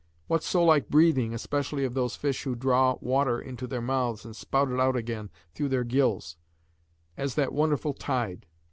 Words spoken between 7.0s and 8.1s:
as that wonderful